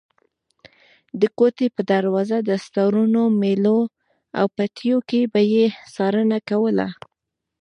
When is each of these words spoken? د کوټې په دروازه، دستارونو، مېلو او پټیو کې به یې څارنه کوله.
د 1.21 1.21
کوټې 1.37 1.67
په 1.75 1.81
دروازه، 1.91 2.37
دستارونو، 2.49 3.21
مېلو 3.41 3.79
او 4.39 4.45
پټیو 4.55 4.97
کې 5.09 5.21
به 5.31 5.41
یې 5.53 5.65
څارنه 5.93 6.37
کوله. 6.49 6.87